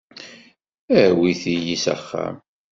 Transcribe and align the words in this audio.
Awit-iyi 1.01 1.77
s 1.83 1.85
axxam. 1.93 2.35